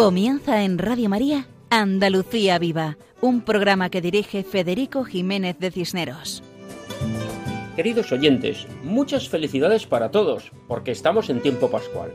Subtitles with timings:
[0.00, 6.42] Comienza en Radio María Andalucía Viva, un programa que dirige Federico Jiménez de Cisneros.
[7.76, 12.14] Queridos oyentes, muchas felicidades para todos, porque estamos en tiempo pascual.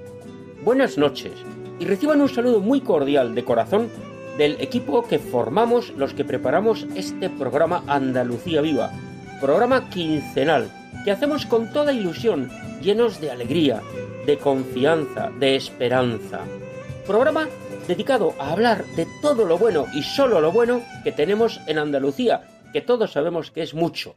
[0.63, 1.33] Buenas noches
[1.79, 3.87] y reciban un saludo muy cordial de corazón
[4.39, 8.93] del equipo que formamos los que preparamos este programa Andalucía Viva,
[9.39, 10.71] programa quincenal
[11.03, 12.49] que hacemos con toda ilusión,
[12.81, 13.83] llenos de alegría,
[14.25, 16.39] de confianza, de esperanza.
[17.05, 17.47] Programa
[17.87, 22.47] dedicado a hablar de todo lo bueno y solo lo bueno que tenemos en Andalucía,
[22.73, 24.15] que todos sabemos que es mucho.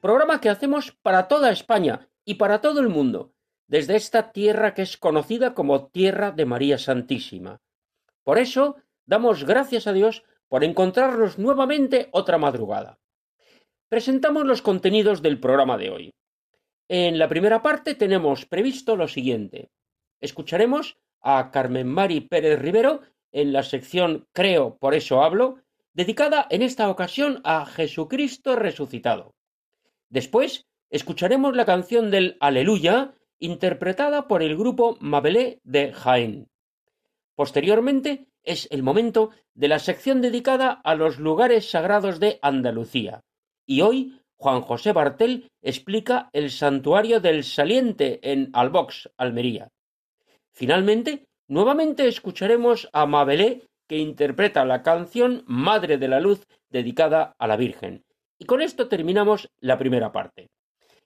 [0.00, 3.32] Programa que hacemos para toda España y para todo el mundo,
[3.66, 7.60] desde esta tierra que es conocida como Tierra de María Santísima.
[8.24, 12.98] Por eso, damos gracias a Dios por encontrarnos nuevamente otra madrugada.
[13.88, 16.14] Presentamos los contenidos del programa de hoy.
[16.88, 19.70] En la primera parte tenemos previsto lo siguiente.
[20.20, 23.00] Escucharemos a Carmen Mari Pérez Rivero
[23.32, 25.58] en la sección Creo, por eso hablo,
[25.92, 29.34] dedicada en esta ocasión a Jesucristo resucitado.
[30.08, 36.48] Después escucharemos la canción del Aleluya, interpretada por el grupo Mabelé de Jaén.
[37.34, 43.20] Posteriormente es el momento de la sección dedicada a los lugares sagrados de Andalucía.
[43.66, 49.68] Y hoy Juan José Bartel explica el santuario del Saliente en Albox, Almería.
[50.58, 57.46] Finalmente, nuevamente escucharemos a Mabelé que interpreta la canción Madre de la Luz dedicada a
[57.46, 58.02] la Virgen.
[58.40, 60.48] Y con esto terminamos la primera parte.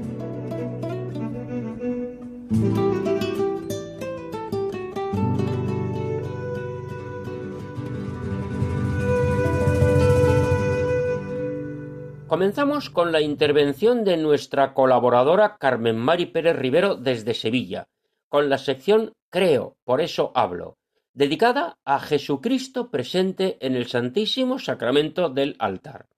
[12.27, 17.89] Comenzamos con la intervención de nuestra colaboradora Carmen Mari Pérez Rivero desde Sevilla
[18.33, 20.79] con la sección Creo, por eso hablo,
[21.13, 26.09] dedicada a Jesucristo presente en el Santísimo Sacramento del altar.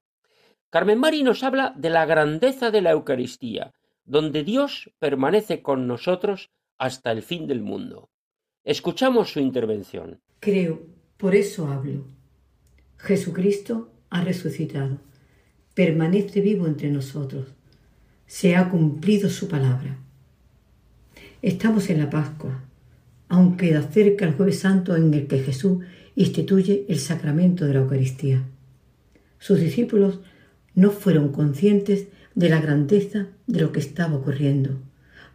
[0.71, 3.73] Carmen Mari nos habla de la grandeza de la Eucaristía,
[4.05, 8.11] donde Dios permanece con nosotros hasta el fin del mundo.
[8.63, 10.21] Escuchamos su intervención.
[10.39, 10.87] Creo,
[11.17, 12.07] por eso hablo.
[12.97, 15.01] Jesucristo ha resucitado,
[15.75, 17.57] permanece vivo entre nosotros,
[18.27, 20.03] se ha cumplido su palabra.
[21.45, 22.65] Estamos en la Pascua,
[23.29, 25.85] aunque queda cerca el jueves santo en el que Jesús
[26.17, 28.43] instituye el sacramento de la Eucaristía.
[29.39, 30.21] Sus discípulos
[30.75, 34.81] no fueron conscientes de la grandeza de lo que estaba ocurriendo.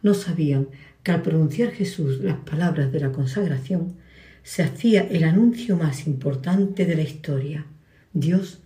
[0.02, 0.66] No sabían
[1.04, 3.94] que al pronunciar Jesús las palabras de la consagración,
[4.42, 7.66] se hacía el anuncio más importante de la historia.
[8.12, 8.58] Dios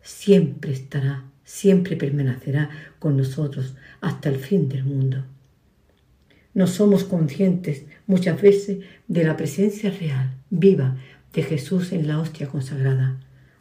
[0.00, 5.26] siempre estará, siempre permanecerá con nosotros hasta el fin del mundo.
[6.56, 10.96] No somos conscientes muchas veces de la presencia real, viva,
[11.34, 13.20] de Jesús en la hostia consagrada.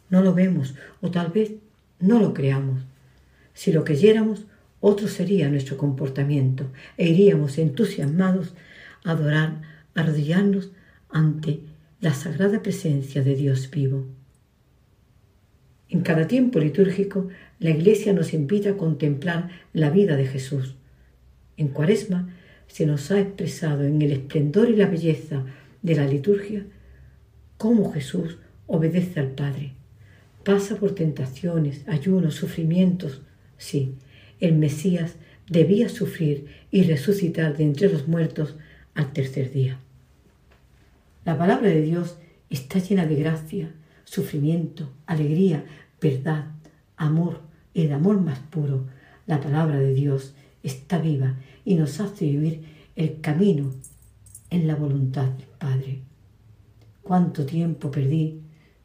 [0.10, 1.52] No lo vemos o tal vez
[2.00, 2.84] no lo creamos.
[3.54, 4.46] Si lo creyéramos,
[4.80, 8.54] otro sería nuestro comportamiento e iríamos entusiasmados
[9.04, 9.62] a adorar,
[9.94, 10.72] a arrodillarnos
[11.10, 11.60] ante
[12.00, 14.06] la sagrada presencia de Dios vivo.
[15.90, 17.28] En cada tiempo litúrgico,
[17.60, 20.78] la Iglesia nos invita a contemplar la vida de Jesús.
[21.58, 22.30] En Cuaresma
[22.68, 25.44] se nos ha expresado en el esplendor y la belleza
[25.82, 26.66] de la liturgia
[27.58, 29.74] cómo Jesús obedece al Padre,
[30.44, 33.22] pasa por tentaciones, ayunos, sufrimientos.
[33.58, 33.96] Sí,
[34.40, 35.16] el Mesías
[35.50, 38.56] debía sufrir y resucitar de entre los muertos
[38.94, 39.80] al tercer día.
[41.24, 42.18] La palabra de Dios
[42.50, 43.72] está llena de gracia,
[44.04, 45.66] sufrimiento, alegría,
[46.02, 46.52] verdad,
[46.98, 47.42] amor,
[47.74, 48.86] el amor más puro.
[49.26, 50.34] La palabra de Dios
[50.64, 51.36] está viva
[51.66, 52.64] y nos hace vivir
[52.96, 53.74] el camino
[54.50, 56.00] en la voluntad del Padre.
[57.02, 58.42] Cuánto tiempo perdí,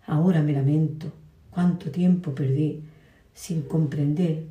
[0.06, 1.12] ahora me lamento,
[1.50, 2.82] cuánto tiempo perdí
[3.34, 4.46] sin comprender.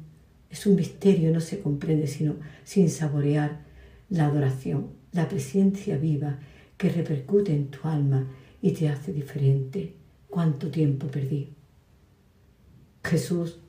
[0.50, 3.62] Es un misterio, no se comprende sino sin saborear
[4.10, 6.40] la adoración, la presencia viva
[6.78, 8.28] que repercute en tu alma
[8.62, 9.94] y te hace diferente.
[10.30, 11.54] Cuánto tiempo perdí.
[13.04, 13.60] Jesús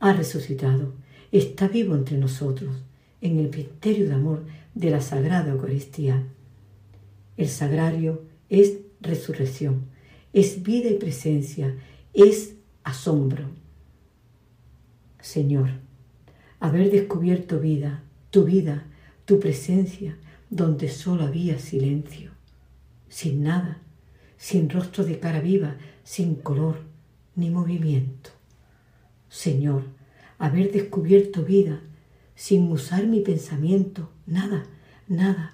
[0.00, 0.94] ha resucitado,
[1.30, 2.76] está vivo entre nosotros,
[3.20, 4.44] en el misterio de amor
[4.74, 6.26] de la Sagrada Eucaristía.
[7.36, 9.86] El sagrario es resurrección,
[10.32, 11.74] es vida y presencia,
[12.12, 13.44] es asombro.
[15.20, 15.70] Señor,
[16.58, 18.86] haber descubierto vida, tu vida,
[19.24, 20.16] tu presencia,
[20.50, 22.32] donde solo había silencio,
[23.08, 23.78] sin nada,
[24.36, 26.80] sin rostro de cara viva, sin color
[27.36, 28.30] ni movimiento.
[29.28, 29.84] Señor,
[30.38, 31.80] haber descubierto vida
[32.40, 34.64] sin usar mi pensamiento, nada,
[35.08, 35.52] nada,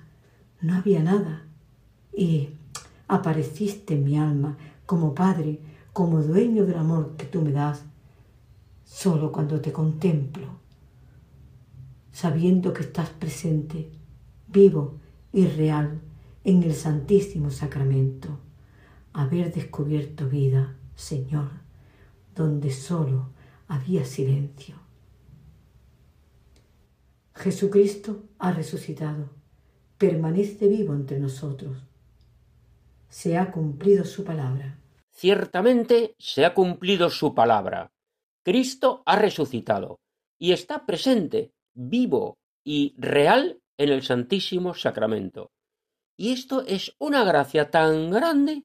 [0.60, 1.42] no había nada.
[2.16, 2.50] Y
[3.08, 4.56] apareciste en mi alma
[4.86, 5.58] como Padre,
[5.92, 7.82] como dueño del amor que tú me das,
[8.84, 10.46] solo cuando te contemplo,
[12.12, 13.90] sabiendo que estás presente,
[14.46, 15.00] vivo
[15.32, 16.00] y real
[16.44, 18.38] en el Santísimo Sacramento.
[19.12, 21.50] Haber descubierto vida, Señor,
[22.36, 23.30] donde solo
[23.66, 24.85] había silencio.
[27.36, 29.28] Jesucristo ha resucitado,
[29.98, 31.76] permanece vivo entre nosotros.
[33.10, 34.78] Se ha cumplido su palabra.
[35.12, 37.92] Ciertamente se ha cumplido su palabra.
[38.42, 40.00] Cristo ha resucitado
[40.38, 45.50] y está presente, vivo y real en el Santísimo Sacramento.
[46.16, 48.64] Y esto es una gracia tan grande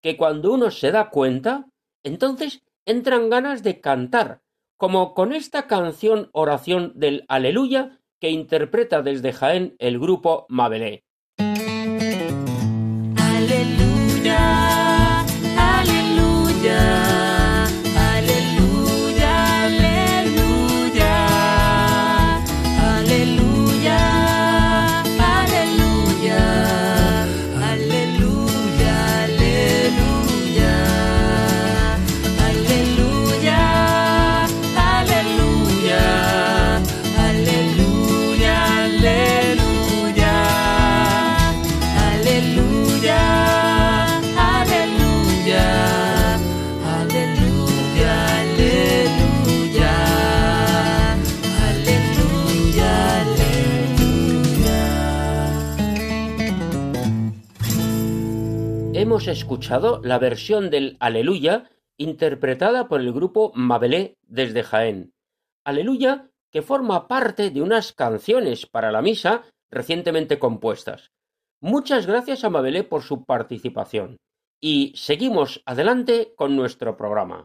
[0.00, 1.68] que cuando uno se da cuenta,
[2.04, 4.42] entonces entran ganas de cantar,
[4.76, 11.04] como con esta canción oración del Aleluya que interpreta desde Jaén el grupo Mabelé.
[59.12, 65.12] Hemos escuchado la versión del Aleluya interpretada por el grupo Mabelé desde Jaén.
[65.64, 71.10] Aleluya que forma parte de unas canciones para la misa recientemente compuestas.
[71.60, 74.16] Muchas gracias a Mabelé por su participación.
[74.62, 77.44] Y seguimos adelante con nuestro programa.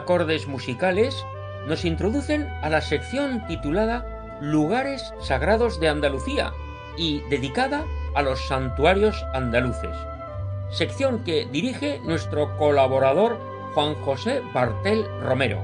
[0.00, 1.26] Acordes musicales
[1.66, 6.54] nos introducen a la sección titulada Lugares Sagrados de Andalucía
[6.96, 9.94] y dedicada a los santuarios andaluces,
[10.70, 13.38] sección que dirige nuestro colaborador
[13.74, 15.60] Juan José Bartel Romero.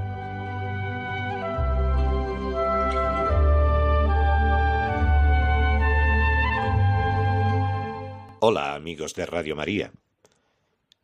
[8.40, 9.92] Hola amigos de Radio María.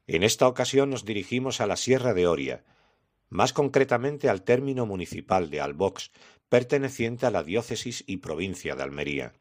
[0.06, 2.62] En esta ocasión nos dirigimos a la Sierra de Oria,
[3.32, 6.10] más concretamente al término municipal de Albox,
[6.50, 9.32] perteneciente a la diócesis y provincia de Almería.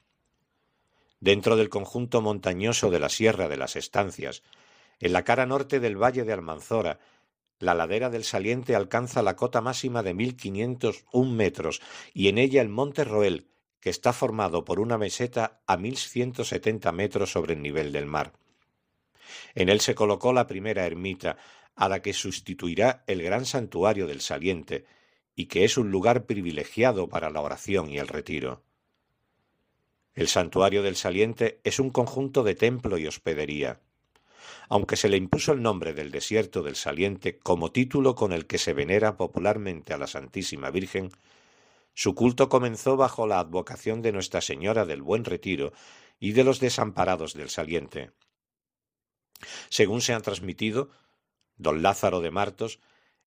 [1.20, 4.44] Dentro del conjunto montañoso de la Sierra de las Estancias,
[5.00, 7.00] en la cara norte del valle de Almanzora,
[7.60, 11.82] la ladera del saliente alcanza la cota máxima de 1501 metros
[12.14, 13.50] y en ella el monte Roel,
[13.82, 18.32] que está formado por una meseta a 1170 metros sobre el nivel del mar.
[19.54, 21.38] En él se colocó la primera ermita,
[21.76, 24.86] a la que sustituirá el gran santuario del Saliente
[25.36, 28.64] y que es un lugar privilegiado para la oración y el retiro.
[30.14, 33.80] El santuario del Saliente es un conjunto de templo y hospedería.
[34.68, 38.58] Aunque se le impuso el nombre del desierto del Saliente como título con el que
[38.58, 41.12] se venera popularmente a la Santísima Virgen,
[41.94, 45.74] su culto comenzó bajo la advocación de Nuestra Señora del Buen Retiro
[46.20, 48.12] y de los desamparados del Saliente.
[49.70, 50.90] Según se han transmitido,
[51.62, 52.80] don Lázaro de Martos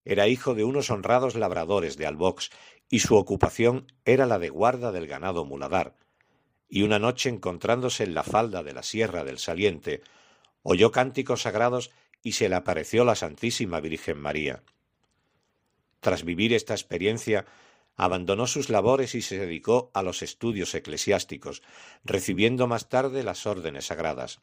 [0.04, 2.50] era hijo de unos honrados labradores de Albox
[2.88, 5.96] y su ocupación era la de guarda del ganado muladar,
[6.68, 10.02] y una noche encontrándose en la falda de la sierra del Saliente,
[10.62, 11.90] oyó cánticos sagrados
[12.22, 14.62] y se le apareció la Santísima Virgen María.
[16.00, 17.46] Tras vivir esta experiencia,
[17.96, 21.62] abandonó sus labores y se dedicó a los estudios eclesiásticos,
[22.04, 24.40] recibiendo más tarde las órdenes sagradas.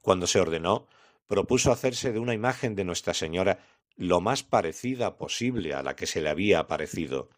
[0.00, 0.88] Cuando se ordenó,
[1.30, 3.60] propuso hacerse de una imagen de Nuestra Señora
[3.96, 7.30] lo más parecida posible a la que se le había aparecido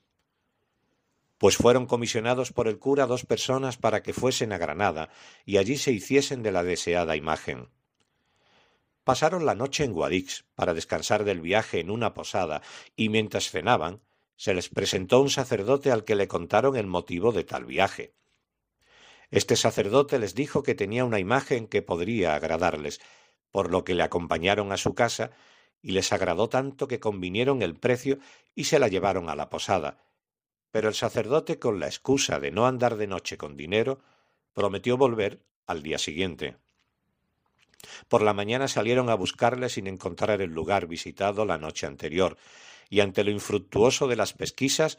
[1.42, 5.08] pues fueron comisionados por el cura dos personas para que fuesen a Granada
[5.44, 7.68] y allí se hiciesen de la deseada imagen.
[9.02, 12.62] Pasaron la noche en Guadix para descansar del viaje en una posada
[12.94, 14.02] y mientras cenaban
[14.36, 18.14] se les presentó un sacerdote al que le contaron el motivo de tal viaje.
[19.32, 23.00] Este sacerdote les dijo que tenía una imagen que podría agradarles,
[23.52, 25.30] por lo que le acompañaron a su casa
[25.80, 28.18] y les agradó tanto que convinieron el precio
[28.54, 29.98] y se la llevaron a la posada,
[30.70, 34.00] pero el sacerdote, con la excusa de no andar de noche con dinero,
[34.54, 36.56] prometió volver al día siguiente.
[38.08, 42.36] Por la mañana salieron a buscarle sin encontrar el lugar visitado la noche anterior,
[42.88, 44.98] y ante lo infructuoso de las pesquisas,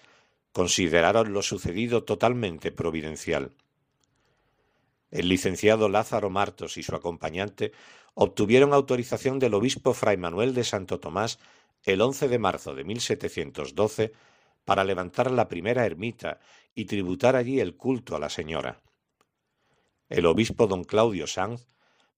[0.51, 3.51] consideraron lo sucedido totalmente providencial.
[5.09, 7.71] El licenciado Lázaro Martos y su acompañante
[8.13, 11.39] obtuvieron autorización del obispo Fray Manuel de Santo Tomás
[11.83, 14.13] el 11 de marzo de 1712
[14.65, 16.39] para levantar la primera ermita
[16.73, 18.81] y tributar allí el culto a la señora.
[20.09, 21.67] El obispo don Claudio Sanz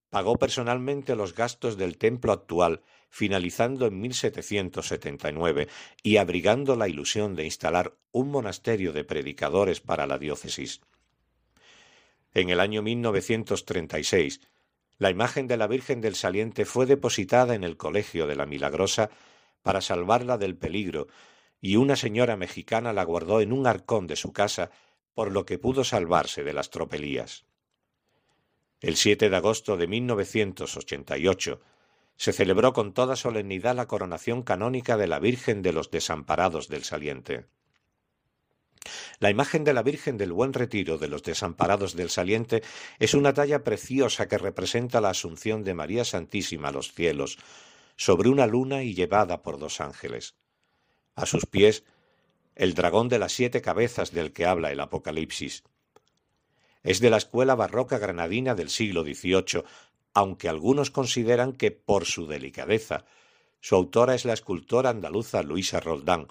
[0.09, 5.67] pagó personalmente los gastos del templo actual, finalizando en 1779
[6.03, 10.81] y abrigando la ilusión de instalar un monasterio de predicadores para la diócesis.
[12.33, 14.41] En el año 1936,
[14.97, 19.09] la imagen de la Virgen del Saliente fue depositada en el Colegio de la Milagrosa
[19.61, 21.07] para salvarla del peligro
[21.59, 24.71] y una señora mexicana la guardó en un arcón de su casa,
[25.13, 27.45] por lo que pudo salvarse de las tropelías.
[28.81, 31.59] El 7 de agosto de 1988
[32.17, 36.83] se celebró con toda solemnidad la coronación canónica de la Virgen de los Desamparados del
[36.83, 37.47] Saliente.
[39.20, 42.63] La imagen de la Virgen del Buen Retiro de los Desamparados del Saliente
[43.00, 47.38] es una talla preciosa que representa la asunción de María Santísima a los cielos,
[47.96, 50.36] sobre una luna y llevada por dos ángeles.
[51.15, 51.84] A sus pies,
[52.56, 55.63] el dragón de las siete cabezas del que habla el Apocalipsis.
[56.84, 59.63] Es de la escuela barroca granadina del siglo XVIII,
[60.13, 63.06] aunque algunos consideran que, por su delicadeza,
[63.60, 66.27] su autora es la escultora andaluza Luisa Roldán,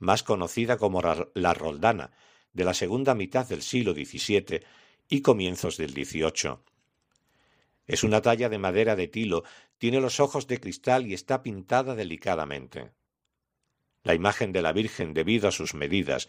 [0.00, 2.10] más conocida como la Roldana,
[2.52, 4.62] de la segunda mitad del siglo XVII
[5.08, 6.58] y comienzos del XVIII.
[7.86, 9.44] Es una talla de madera de tilo,
[9.78, 12.90] tiene los ojos de cristal y está pintada delicadamente.
[14.02, 16.28] La imagen de la Virgen, debido a sus medidas,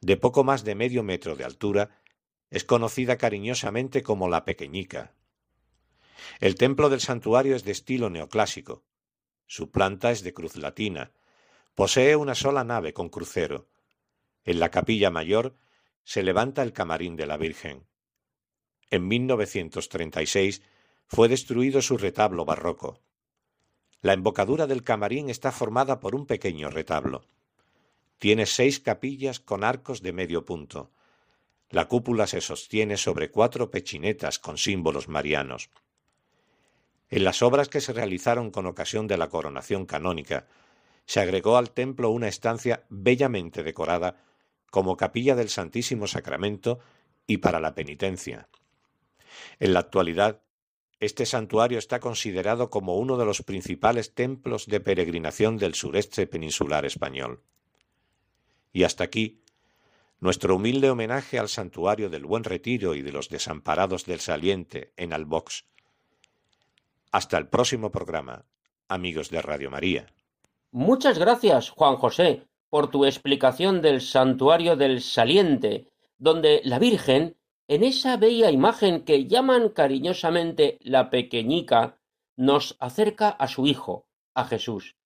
[0.00, 2.00] de poco más de medio metro de altura,
[2.50, 5.12] es conocida cariñosamente como la Pequeñica.
[6.40, 8.84] El templo del santuario es de estilo neoclásico.
[9.46, 11.12] Su planta es de cruz latina.
[11.78, 13.68] Posee una sola nave con crucero.
[14.42, 15.54] En la capilla mayor
[16.02, 17.86] se levanta el camarín de la Virgen.
[18.90, 20.60] En 1936
[21.06, 23.00] fue destruido su retablo barroco.
[24.00, 27.28] La embocadura del camarín está formada por un pequeño retablo.
[28.18, 30.90] Tiene seis capillas con arcos de medio punto.
[31.70, 35.70] La cúpula se sostiene sobre cuatro pechinetas con símbolos marianos.
[37.08, 40.48] En las obras que se realizaron con ocasión de la coronación canónica,
[41.08, 44.22] se agregó al templo una estancia bellamente decorada
[44.70, 46.80] como capilla del Santísimo Sacramento
[47.26, 48.50] y para la penitencia.
[49.58, 50.42] En la actualidad
[51.00, 56.84] este santuario está considerado como uno de los principales templos de peregrinación del sureste peninsular
[56.84, 57.42] español.
[58.72, 59.40] Y hasta aquí,
[60.20, 65.14] nuestro humilde homenaje al santuario del Buen Retiro y de los desamparados del Saliente en
[65.14, 65.64] Albox.
[67.12, 68.44] Hasta el próximo programa,
[68.88, 70.12] amigos de Radio María.
[70.70, 77.84] Muchas gracias, Juan José, por tu explicación del santuario del Saliente, donde la Virgen en
[77.84, 81.98] esa bella imagen que llaman cariñosamente la pequeñica,
[82.36, 84.96] nos acerca a su Hijo, a Jesús,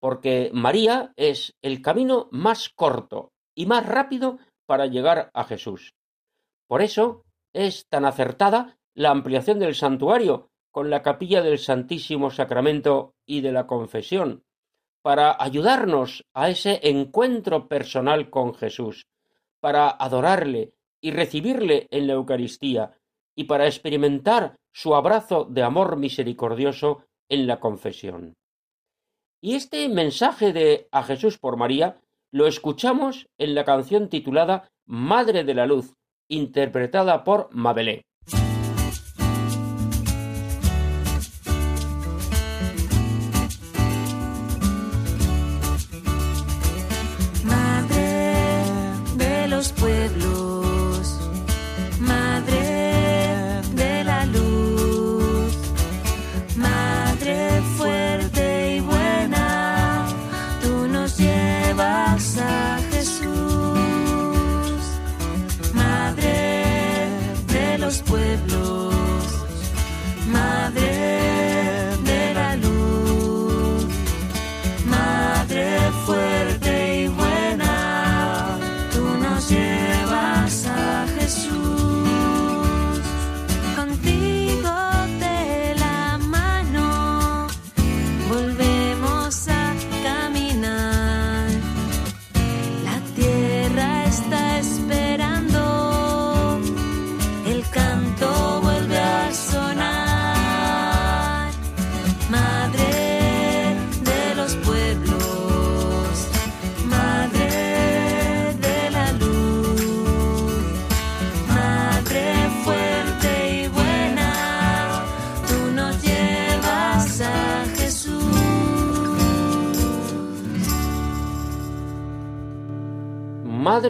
[0.00, 5.94] porque María es el camino más corto y más rápido para llegar a Jesús.
[6.66, 13.14] Por eso es tan acertada la ampliación del santuario con la capilla del Santísimo Sacramento
[13.24, 14.44] y de la Confesión,
[15.02, 19.06] para ayudarnos a ese encuentro personal con Jesús,
[19.60, 22.96] para adorarle y recibirle en la Eucaristía,
[23.34, 28.34] y para experimentar su abrazo de amor misericordioso en la confesión.
[29.40, 35.44] Y este mensaje de a Jesús por María lo escuchamos en la canción titulada Madre
[35.44, 35.94] de la Luz,
[36.28, 38.04] interpretada por Mabelé.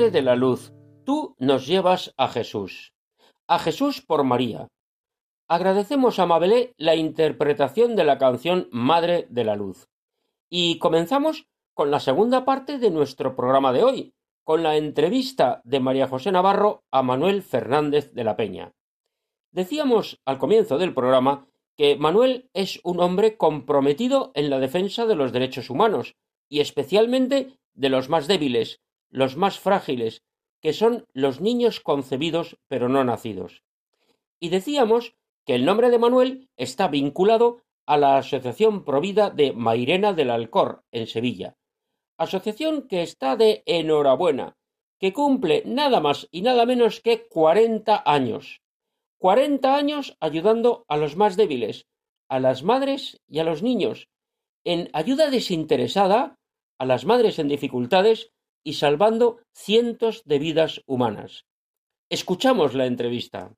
[0.01, 0.73] Madre de la Luz,
[1.05, 2.95] tú nos llevas a Jesús.
[3.47, 4.67] A Jesús por María.
[5.47, 9.89] Agradecemos a Mabelé la interpretación de la canción Madre de la Luz.
[10.49, 15.81] Y comenzamos con la segunda parte de nuestro programa de hoy, con la entrevista de
[15.81, 18.73] María José Navarro a Manuel Fernández de la Peña.
[19.53, 25.17] Decíamos al comienzo del programa que Manuel es un hombre comprometido en la defensa de
[25.17, 26.15] los derechos humanos,
[26.49, 30.23] y especialmente de los más débiles, los más frágiles,
[30.61, 33.63] que son los niños concebidos pero no nacidos.
[34.39, 40.13] Y decíamos que el nombre de Manuel está vinculado a la Asociación Provida de Mairena
[40.13, 41.57] del Alcor, en Sevilla.
[42.17, 44.57] Asociación que está de enhorabuena,
[44.99, 48.61] que cumple nada más y nada menos que cuarenta años.
[49.19, 51.87] Cuarenta años ayudando a los más débiles,
[52.29, 54.09] a las madres y a los niños,
[54.65, 56.39] en ayuda desinteresada
[56.79, 58.31] a las madres en dificultades
[58.63, 61.47] y salvando cientos de vidas humanas.
[62.09, 63.51] Escuchamos la entrevista.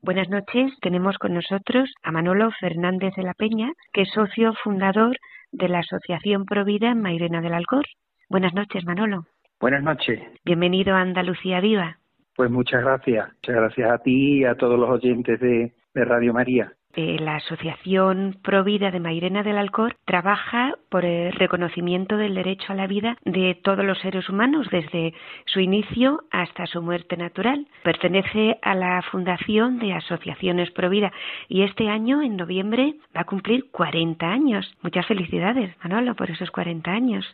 [0.00, 0.72] Buenas noches.
[0.80, 5.16] Tenemos con nosotros a Manolo Fernández de la Peña, que es socio fundador
[5.50, 7.84] de la Asociación Provida en Mairena del Alcor.
[8.28, 9.26] Buenas noches, Manolo.
[9.60, 10.20] Buenas noches.
[10.44, 11.98] Bienvenido a Andalucía Viva.
[12.36, 13.26] Pues muchas gracias.
[13.34, 18.38] Muchas gracias a ti y a todos los oyentes de, de Radio María la Asociación
[18.42, 23.54] Provida de Mairena del Alcor trabaja por el reconocimiento del derecho a la vida de
[23.54, 25.14] todos los seres humanos desde
[25.46, 27.66] su inicio hasta su muerte natural.
[27.82, 31.12] Pertenece a la Fundación de Asociaciones Provida
[31.48, 34.74] y este año, en noviembre, va a cumplir 40 años.
[34.82, 37.24] Muchas felicidades, Manolo, por esos 40 años.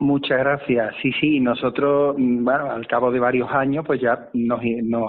[0.00, 0.94] Muchas gracias.
[1.02, 4.64] Sí, sí, nosotros, mm, bueno, al cabo de varios años, pues ya nos,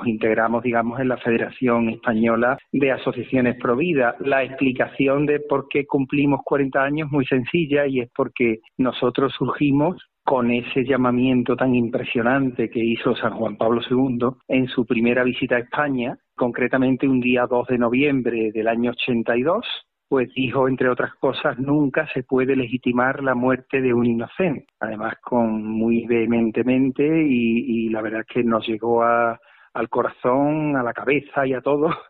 [0.08, 4.15] integramos, digamos, en la Federación Española de Asociaciones Provida.
[4.19, 9.34] La explicación de por qué cumplimos 40 años es muy sencilla y es porque nosotros
[9.38, 15.23] surgimos con ese llamamiento tan impresionante que hizo San Juan Pablo II en su primera
[15.23, 19.65] visita a España, concretamente un día 2 de noviembre del año 82,
[20.10, 24.65] pues dijo, entre otras cosas, nunca se puede legitimar la muerte de un inocente.
[24.80, 30.93] Además, con muy vehementemente y, la verdad es que nos llegó al corazón, a la
[30.93, 31.89] cabeza y a todo.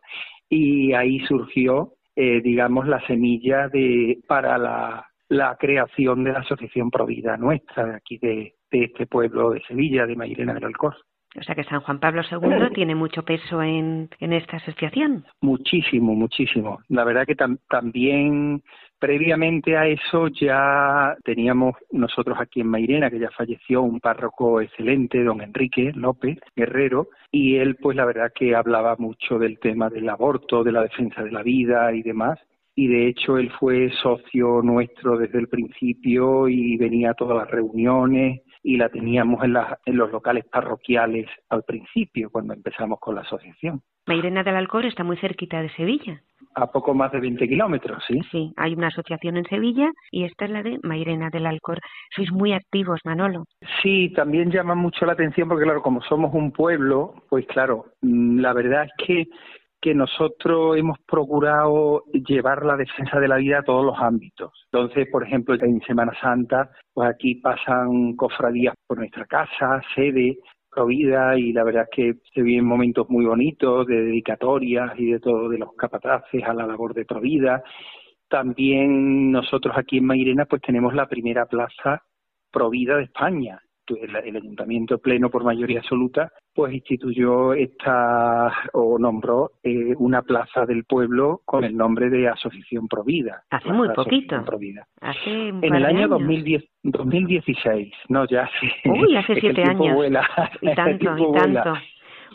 [0.51, 5.05] Y ahí surgió, eh, digamos, la semilla de para la,
[5.59, 10.55] creación de la Asociación Provida nuestra, de aquí de, este pueblo de Sevilla, de Mairena
[10.55, 10.95] del Alcor.
[11.37, 15.25] O sea que San Juan Pablo II tiene mucho peso en, en esta asociación.
[15.41, 16.79] Muchísimo, muchísimo.
[16.87, 18.63] La verdad que también
[18.99, 25.23] previamente a eso ya teníamos nosotros aquí en Mairena, que ya falleció, un párroco excelente,
[25.23, 30.09] don Enrique López Guerrero, y él pues la verdad que hablaba mucho del tema del
[30.09, 32.39] aborto, de la defensa de la vida y demás.
[32.75, 37.51] y de hecho él fue socio nuestro desde el principio y venía a todas las
[37.51, 43.21] reuniones y la teníamos en, en los locales parroquiales al principio, cuando empezamos con la
[43.21, 43.81] asociación.
[44.05, 46.21] Mairena del Alcor está muy cerquita de Sevilla.
[46.55, 48.19] A poco más de 20 kilómetros, sí.
[48.31, 51.79] Sí, hay una asociación en Sevilla y esta es la de Mairena del Alcor.
[52.15, 53.45] Sois muy activos, Manolo.
[53.83, 58.39] Sí, también llama mucho la atención porque, claro, como somos un pueblo, pues claro, mm,
[58.39, 59.27] la verdad es que
[59.81, 64.51] que nosotros hemos procurado llevar la defensa de la vida a todos los ámbitos.
[64.71, 70.37] Entonces, por ejemplo, en Semana Santa, pues aquí pasan cofradías por nuestra casa, sede,
[70.69, 75.19] Provida, y la verdad es que se viven momentos muy bonitos de dedicatorias y de
[75.19, 77.63] todo, de los capataces a la labor de Provida.
[78.27, 82.03] También nosotros aquí en Mairena pues tenemos la primera plaza
[82.51, 83.59] Provida de España
[83.95, 90.83] el, ayuntamiento pleno por mayoría absoluta pues instituyó esta o nombró eh, una plaza del
[90.83, 93.43] pueblo con el nombre de Asociación Provida.
[93.49, 94.43] Hace muy poquito.
[95.01, 98.89] Hace en el año 2010, 2016, no ya hace.
[98.89, 99.97] Uy, hace siete años.
[100.61, 101.73] y tanto, y tanto.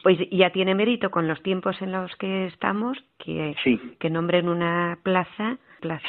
[0.03, 3.55] Pues ya tiene mérito con los tiempos en los que estamos que,
[3.99, 6.07] que nombren una plaza, plaza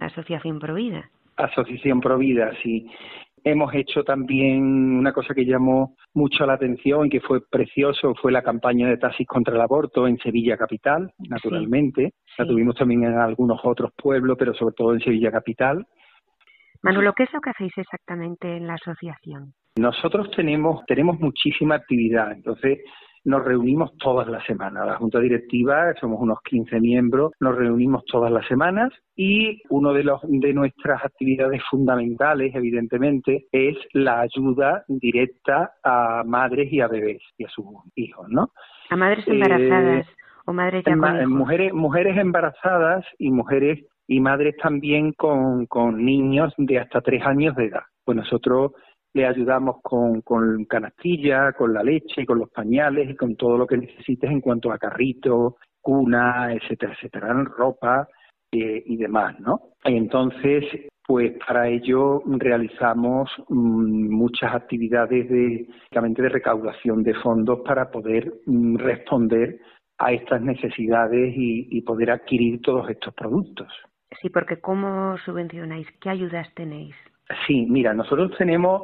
[0.00, 1.08] Asociación Provida.
[1.36, 2.90] Asociación Provida, sí.
[3.50, 4.62] Hemos hecho también
[4.98, 8.98] una cosa que llamó mucho la atención y que fue precioso, fue la campaña de
[8.98, 12.12] taxis contra el aborto en Sevilla Capital, naturalmente.
[12.36, 15.86] La tuvimos también en algunos otros pueblos, pero sobre todo en Sevilla Capital.
[16.82, 19.54] Manolo, ¿qué es lo que hacéis exactamente en la asociación?
[19.78, 22.80] Nosotros tenemos, tenemos muchísima actividad, entonces
[23.28, 24.86] nos reunimos todas las semanas.
[24.86, 30.02] La Junta Directiva, somos unos 15 miembros, nos reunimos todas las semanas y uno de,
[30.02, 37.20] los, de nuestras actividades fundamentales, evidentemente, es la ayuda directa a madres y a bebés
[37.36, 38.48] y a sus hijos, ¿no?
[38.88, 40.14] A madres embarazadas eh,
[40.46, 46.54] o madres ya con Mujeres, mujeres embarazadas y mujeres y madres también con, con niños
[46.56, 47.82] de hasta tres años de edad.
[48.06, 48.72] Pues nosotros
[49.18, 53.66] le ayudamos con, con canastilla, con la leche, con los pañales y con todo lo
[53.66, 58.06] que necesites en cuanto a carrito, cuna, etcétera, etcétera, ropa
[58.52, 59.60] eh, y demás, ¿no?
[59.82, 60.64] Entonces,
[61.04, 68.76] pues para ello realizamos mm, muchas actividades de, de recaudación de fondos para poder mm,
[68.76, 69.58] responder
[69.98, 73.66] a estas necesidades y, y poder adquirir todos estos productos.
[74.22, 75.88] Sí, porque ¿cómo subvencionáis?
[76.00, 76.94] ¿Qué ayudas tenéis?
[77.46, 78.82] Sí, mira, nosotros tenemos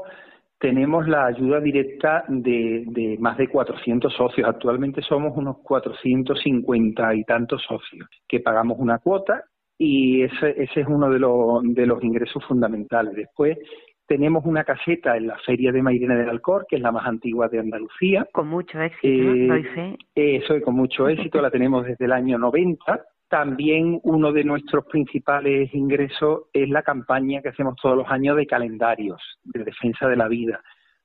[0.59, 4.49] tenemos la ayuda directa de, de, más de 400 socios.
[4.49, 9.45] Actualmente somos unos 450 y tantos socios que pagamos una cuota
[9.77, 13.15] y ese, ese es uno de los, de los ingresos fundamentales.
[13.15, 13.59] Después
[14.07, 17.49] tenemos una caseta en la Feria de Mairena del Alcor, que es la más antigua
[17.49, 18.27] de Andalucía.
[18.33, 19.99] Con mucho éxito, eh, doy fe.
[20.15, 25.73] Eso, con mucho éxito, la tenemos desde el año 90 también uno de nuestros principales
[25.75, 30.29] ingresos es la campaña que hacemos todos los años de calendarios de defensa de la
[30.29, 30.61] vida,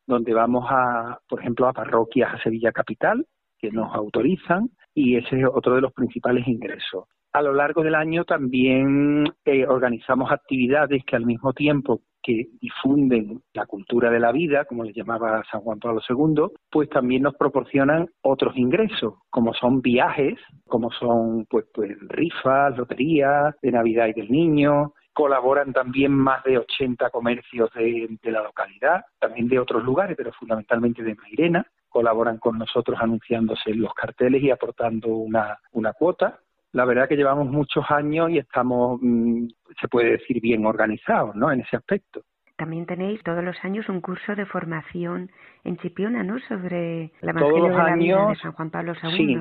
[0.06, 3.26] donde vamos a, por ejemplo, a parroquias a Sevilla Capital,
[3.58, 7.06] que nos autorizan, y ese es otro de los principales ingresos.
[7.32, 13.42] A lo largo del año también eh, organizamos actividades que al mismo tiempo que difunden
[13.54, 17.36] la cultura de la vida, como le llamaba San Juan Pablo II, pues también nos
[17.36, 24.14] proporcionan otros ingresos, como son viajes, como son pues, pues rifas, loterías de Navidad y
[24.14, 29.84] del Niño, colaboran también más de 80 comercios de, de, la localidad, también de otros
[29.84, 31.66] lugares, pero fundamentalmente de Mairena.
[31.90, 36.40] Colaboran con nosotros anunciándose los carteles y aportando una, una cuota
[36.74, 39.48] la verdad que llevamos muchos años y estamos, mm,
[39.80, 41.52] se puede decir, bien organizados, ¿no?
[41.52, 42.22] En ese aspecto.
[42.58, 45.32] También tenéis todos los años un curso de formación
[45.64, 46.40] en Chipiona, ¿no?
[46.40, 49.18] Sobre la Evangelio de la vida de San Juan Pablo II.
[49.18, 49.38] Sí,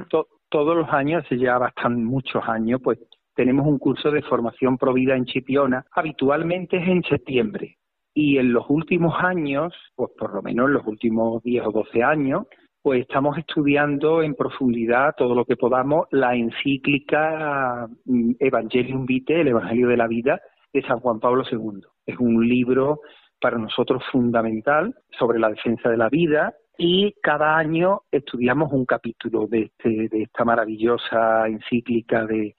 [0.48, 2.98] todos los años, hace ya bastante muchos años, pues
[3.34, 5.84] tenemos un curso de formación provida en Chipiona.
[5.92, 7.76] Habitualmente es en septiembre.
[8.14, 12.02] Y en los últimos años, pues por lo menos en los últimos 10 o 12
[12.02, 12.46] años,
[12.88, 19.48] pues estamos estudiando en profundidad todo lo que podamos la encíclica mm, Evangelium Vitae, el
[19.48, 20.40] Evangelio de la Vida,
[20.72, 21.82] de San Juan Pablo II.
[22.06, 23.00] Es un libro
[23.42, 29.46] para nosotros fundamental sobre la defensa de la vida y cada año estudiamos un capítulo
[29.46, 32.56] de, este, de esta maravillosa encíclica de,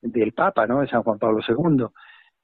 [0.00, 0.80] del Papa, ¿no?
[0.80, 1.84] de San Juan Pablo II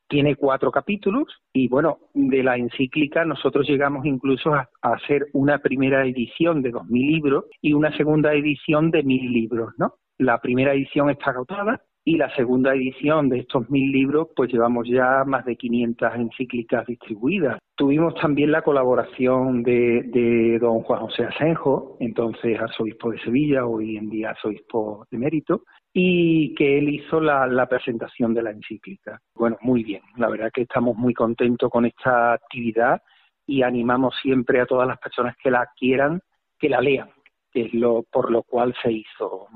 [0.09, 6.05] tiene cuatro capítulos y bueno, de la encíclica nosotros llegamos incluso a, hacer una primera
[6.05, 9.95] edición de dos mil libros y una segunda edición de mil libros, ¿no?
[10.19, 14.89] La primera edición está agotada y la segunda edición de estos mil libros, pues llevamos
[14.89, 17.59] ya más de 500 encíclicas distribuidas.
[17.77, 23.97] Tuvimos también la colaboración de, de don Juan José Asenjo, entonces arzobispo de Sevilla, hoy
[23.97, 25.63] en día arzobispo de mérito,
[25.93, 29.21] y que él hizo la, la, presentación de la encíclica.
[29.35, 33.01] Bueno, muy bien, la verdad que estamos muy contentos con esta actividad
[33.47, 36.21] y animamos siempre a todas las personas que la quieran
[36.63, 37.11] que la lean,
[37.51, 39.49] que es lo por lo cual se hizo.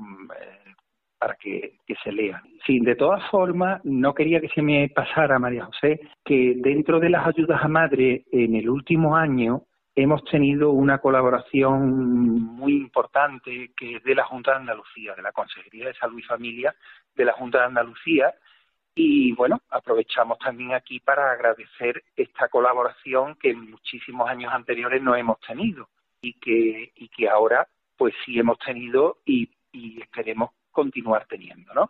[1.19, 2.41] Para que, se lean.
[2.65, 7.09] Sí, de todas formas, no quería que se me pasara, María José, que dentro de
[7.09, 9.63] las ayudas a madre, en el último año,
[9.97, 15.31] hemos tenido una colaboración muy importante que es de la Junta de Andalucía, de la
[15.31, 16.75] Consejería de Salud y Familia
[17.15, 18.35] de la Junta de Andalucía.
[18.93, 25.15] Y bueno, aprovechamos también aquí para agradecer esta colaboración que en muchísimos años anteriores no
[25.15, 25.89] hemos tenido
[26.21, 31.89] y que, y que ahora pues sí hemos tenido y, y esperemos continuar teniendo, ¿no?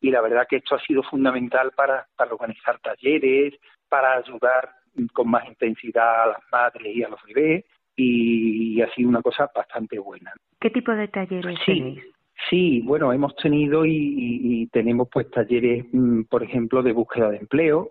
[0.00, 3.54] Y la verdad que esto ha sido fundamental para, para organizar talleres,
[3.88, 4.70] para ayudar
[5.12, 7.64] con más intensidad a las madres y a los bebés,
[7.96, 10.32] y, ha sido una cosa bastante buena.
[10.60, 12.02] ¿Qué tipo de talleres tenéis?
[12.48, 17.90] Sí, bueno, hemos tenido y, tenemos pues talleres, mm, por ejemplo, de búsqueda de empleo,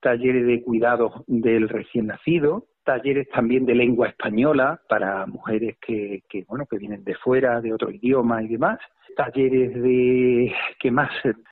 [0.00, 6.44] talleres de cuidados del recién nacido, talleres también de lengua española para mujeres que, que
[6.48, 8.78] bueno que vienen de fuera, de otro idioma y demás,
[9.14, 11.10] talleres de que más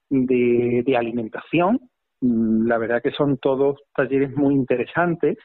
[0.09, 1.79] de, de alimentación.
[2.23, 5.37] Mm, la verdad que son todos talleres muy interesantes.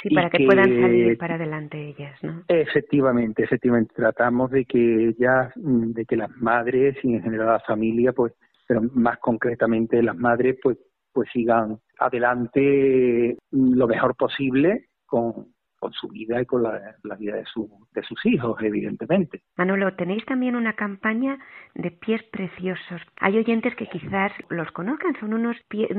[0.00, 2.44] Sí, para que, puedan salir para adelante ellas, ¿no?
[2.46, 3.92] Efectivamente, efectivamente.
[3.92, 8.34] Tratamos de que ya, mm, de que las madres y en general la familia, pues,
[8.68, 10.78] pero más concretamente las madres, pues,
[11.12, 17.36] pues sigan adelante mm, lo mejor posible con, con su vida y con la, vida
[17.36, 19.42] de, su, de sus hijos, evidentemente.
[19.56, 21.38] Manolo, tenéis también una campaña
[21.74, 23.00] de pies preciosos.
[23.18, 25.56] Hay oyentes que quizás los conozcan, son unos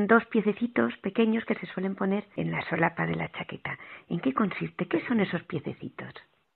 [0.08, 3.78] dos piececitos pequeños que se suelen poner en la solapa de la chaqueta.
[4.08, 4.88] ¿En qué consiste?
[4.88, 6.14] ¿Qué son esos piececitos?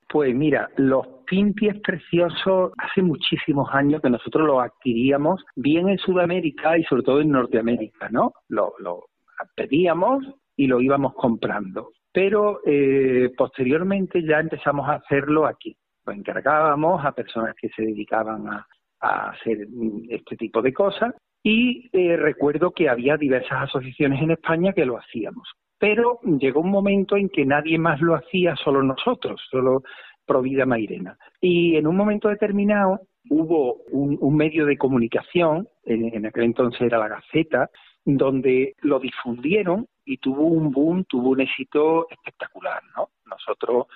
[0.07, 5.97] Pues mira, los pin pies preciosos hace muchísimos años que nosotros los adquiríamos bien en
[5.97, 8.31] Sudamérica y sobre todo en Norteamérica, ¿no?
[8.47, 9.07] Lo, lo
[9.55, 10.23] pedíamos
[10.55, 15.75] y lo íbamos comprando pero eh, posteriormente ya empezamos a hacerlo aquí.
[16.05, 18.65] Lo encargábamos a personas que se dedicaban a,
[19.01, 19.67] hacer
[20.09, 24.97] este tipo de cosas y eh, recuerdo que había diversas asociaciones en España que lo
[24.97, 25.47] hacíamos.
[25.77, 29.83] Pero llegó un momento en que nadie más lo hacía, solo nosotros, solo
[30.25, 31.17] Provida Mairena.
[31.41, 37.09] Y en un momento determinado hubo un, medio de comunicación, en, aquel entonces era la
[37.09, 37.69] Gaceta,
[38.05, 43.09] donde lo difundieron y tuvo un boom, tuvo un éxito espectacular, ¿no?
[43.25, 43.87] Nosotros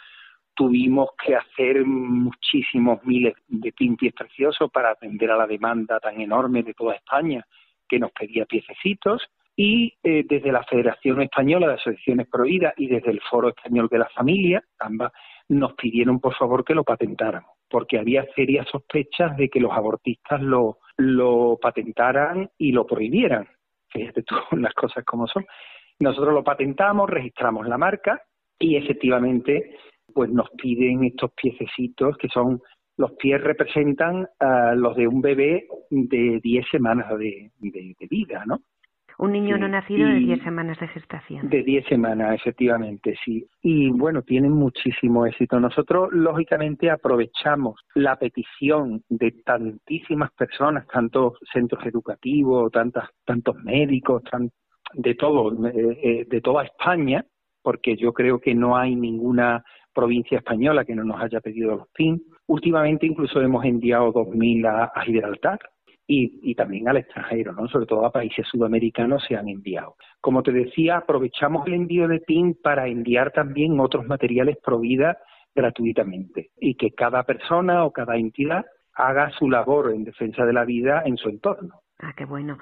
[0.55, 6.63] tuvimos que hacer muchísimos miles de pinties preciosos para atender a la demanda tan enorme
[6.63, 7.45] de toda España
[7.87, 9.21] que nos pedía piececitos
[9.55, 13.99] y eh, desde la Federación Española de Asociaciones Prohibidas y desde el Foro Español de
[13.99, 15.11] la Familia, ambas
[15.49, 20.41] nos pidieron por favor que lo patentáramos, porque había serias sospechas de que los abortistas
[20.41, 23.47] lo patentaran y lo prohibieran.
[23.91, 25.45] Fíjate tú las cosas como son.
[25.99, 28.21] Nosotros lo patentamos, registramos la marca
[28.57, 29.75] y efectivamente
[30.13, 32.61] pues nos piden estos piececitos que son
[32.97, 37.49] los pies representan a los de un bebé de 10 semanas de,
[38.09, 38.59] vida, ¿no?
[39.19, 41.49] Un niño no nacido de 10 semanas de gestación.
[41.49, 43.45] De 10 semanas, efectivamente, sí.
[43.61, 45.59] Y bueno, tienen muchísimo éxito.
[45.59, 54.51] Nosotros, lógicamente, aprovechamos la petición de tantísimas personas, tantos centros educativos, tantas, tantos médicos, tan,
[54.93, 57.25] de todo, eh, eh, de toda España,
[57.61, 61.89] porque yo creo que no hay ninguna provincia española que no nos haya pedido los
[61.89, 62.23] PIN.
[62.47, 65.59] Últimamente incluso hemos enviado 2.000 a, a Gibraltar
[66.11, 67.67] y, y, también al extranjero, ¿no?
[67.67, 69.95] sobre todo a países sudamericanos se han enviado.
[70.19, 75.19] Como te decía, aprovechamos el envío de PIN para enviar también otros materiales pro vida
[75.53, 80.65] gratuitamente y que cada persona o cada entidad haga su labor en defensa de la
[80.65, 81.81] vida en su entorno.
[81.99, 82.57] Ah, qué bueno.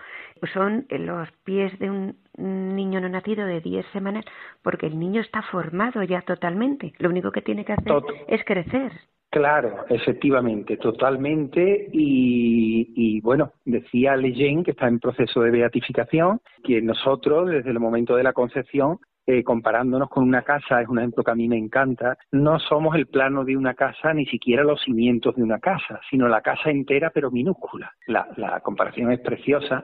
[0.53, 4.25] Son los pies de un niño no nacido de 10 semanas
[4.61, 6.91] porque el niño está formado ya totalmente.
[6.97, 7.93] Lo único que tiene que hacer
[8.27, 8.91] es crecer.
[9.37, 11.89] Claro, efectivamente, totalmente.
[11.93, 17.79] Y, y bueno, decía Leyen, que está en proceso de beatificación, que nosotros, desde el
[17.79, 18.97] momento de la concepción,
[19.27, 22.95] eh, comparándonos con una casa, es un ejemplo que a mí me encanta, no somos
[22.95, 26.71] el plano de una casa, ni siquiera los cimientos de una casa, sino la casa
[26.71, 27.93] entera, pero minúscula.
[28.07, 29.83] La, la comparación es preciosa.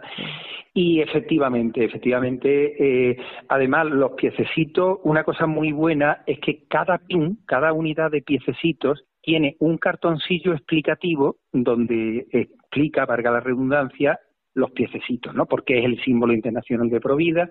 [0.74, 3.18] Y efectivamente, efectivamente, eh,
[3.50, 9.04] además los piececitos, una cosa muy buena es que cada pin, cada unidad de piececitos,
[9.24, 14.20] tiene un cartoncillo explicativo donde explica, valga la redundancia,
[14.54, 15.46] los piececitos, ¿no?
[15.46, 17.50] Porque es el símbolo internacional de Provida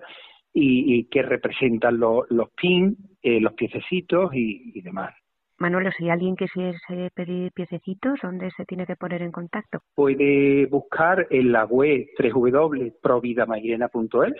[0.53, 5.15] y, y que representan los pin, eh, los piececitos y, demás.
[5.57, 9.79] Manolo, si alguien quisiese pedir piececitos, ¿dónde se tiene que poner en contacto?
[9.95, 14.33] Puede buscar en la web www.providamairena.es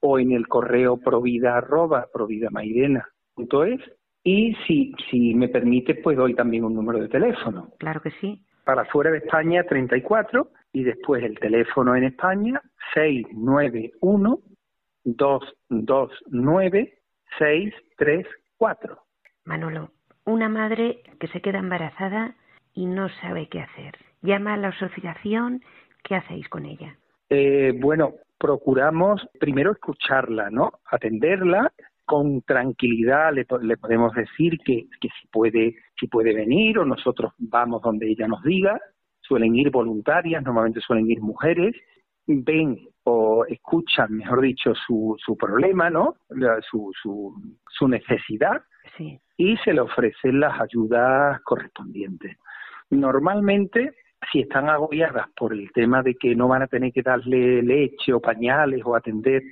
[0.00, 3.80] o en el correo provida.providamairena.es
[4.26, 7.68] y si, si me permite, pues doy también un número de teléfono.
[7.78, 8.42] Claro que sí.
[8.64, 12.60] Para fuera de España, 34 y después el teléfono en España,
[12.92, 14.40] 691
[15.04, 16.98] 229
[17.38, 18.98] 634.
[19.44, 19.92] Manolo,
[20.24, 22.34] una madre que se queda embarazada
[22.74, 23.96] y no sabe qué hacer.
[24.22, 25.62] Llama a la asociación,
[26.02, 26.96] ¿qué hacéis con ella?
[27.30, 30.72] Eh, bueno, procuramos primero escucharla, ¿no?
[30.90, 31.72] Atenderla
[32.06, 33.44] con tranquilidad le,
[33.76, 38.42] podemos decir que, que, si puede si puede venir o nosotros vamos donde ella nos
[38.42, 38.80] diga.
[39.20, 41.74] Suelen ir voluntarias normalmente suelen ir mujeres.
[42.26, 46.14] Ven o escuchan mejor dicho su, su problema no
[46.70, 47.34] su, su,
[47.68, 48.62] su necesidad
[49.36, 52.36] y se le ofrecen las ayudas correspondientes.
[52.90, 53.94] Normalmente
[54.32, 58.12] si están agobiadas por el tema de que no van a tener que darle leche
[58.12, 59.42] o pañales o atender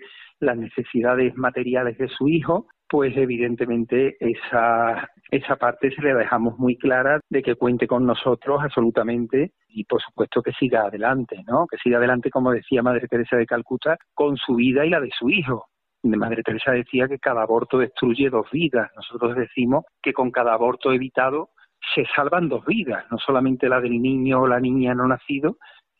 [0.44, 6.76] las necesidades materiales de su hijo, pues evidentemente esa, esa parte se le dejamos muy
[6.76, 11.66] clara de que cuente con nosotros absolutamente y por supuesto que siga adelante, ¿no?
[11.66, 15.10] Que siga adelante, como decía Madre Teresa de Calcuta, con su vida y la de
[15.18, 15.66] su hijo.
[16.04, 18.90] Madre Teresa decía que cada aborto destruye dos vidas.
[18.94, 21.50] Nosotros decimos que con cada aborto evitado
[21.94, 25.56] se salvan dos vidas, no solamente la del niño o la niña no nacido,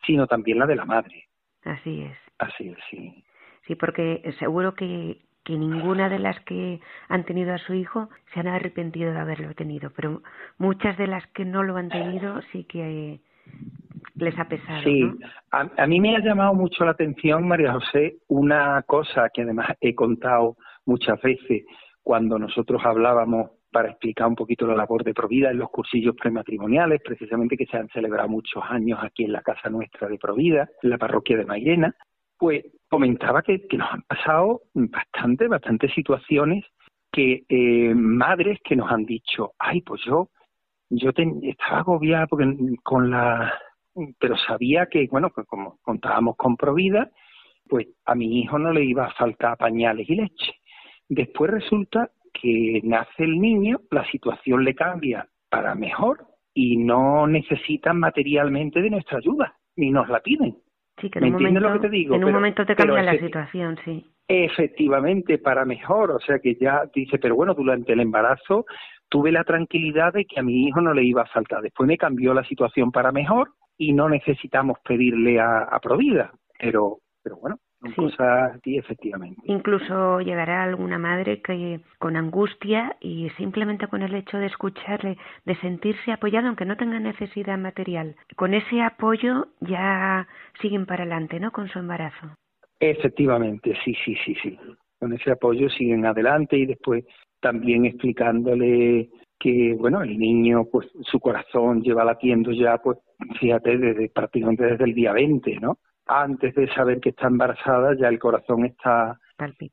[0.06, 1.24] sino también la de la madre.
[1.62, 2.16] Así es.
[2.38, 3.24] Así es, sí.
[3.66, 8.40] Sí, porque seguro que, que ninguna de las que han tenido a su hijo se
[8.40, 10.22] han arrepentido de haberlo tenido, pero
[10.58, 13.20] muchas de las que no lo han tenido sí que
[14.16, 14.82] les ha pesado.
[14.82, 15.02] Sí,
[15.50, 19.68] a, a, mí me ha llamado mucho la atención, María José, una cosa que además
[19.80, 21.64] he contado muchas veces
[22.02, 27.00] cuando nosotros hablábamos para explicar un poquito la labor de Provida en los cursillos prematrimoniales,
[27.04, 30.90] precisamente que se han celebrado muchos años aquí en la casa nuestra de Provida, en
[30.90, 31.92] la parroquia de Mairena,
[32.38, 36.64] pues comentaba que, nos han pasado bastante, bastantes situaciones
[37.10, 40.30] que eh, madres que nos han dicho, ay, pues yo,
[40.90, 42.46] yo estaba agobiada porque
[42.84, 43.52] con la,
[44.18, 47.10] pero sabía que, bueno, que como contábamos con Provida,
[47.68, 50.52] pues a mi hijo no le iba a faltar pañales y leche.
[51.08, 57.98] Después resulta que nace el niño, la situación le cambia para mejor y no necesitan
[57.98, 60.56] materialmente de nuestra ayuda, ni nos la piden.
[61.04, 62.14] Sí, que en un momento, lo que te digo?
[62.14, 64.10] En un momento te cambia la situación, sí.
[64.26, 66.12] Efectivamente, para mejor.
[66.12, 68.64] O sea que ya dice, pero bueno, durante el embarazo
[69.10, 71.60] tuve la tranquilidad de que a mi hijo no le iba a faltar.
[71.60, 76.32] Después me cambió la situación para mejor y no necesitamos pedirle a, a Provida.
[76.58, 77.58] Pero, pero bueno,
[78.62, 78.78] sí.
[78.78, 79.40] efectivamente.
[79.44, 85.56] Incluso llegará alguna madre que con angustia y simplemente con el hecho de escucharle, de
[85.56, 90.26] sentirse apoyado, aunque no tenga necesidad material, con ese apoyo ya
[90.60, 91.50] siguen para adelante, ¿no?
[91.52, 92.36] Con su embarazo.
[92.80, 94.58] Efectivamente, sí, sí, sí, sí.
[94.98, 97.04] Con ese apoyo siguen adelante y después
[97.40, 102.98] también explicándole que, bueno, el niño, pues su corazón lleva latiendo ya, pues,
[103.40, 105.78] fíjate, desde prácticamente desde el día 20, ¿no?
[106.06, 109.18] Antes de saber que está embarazada ya el corazón está,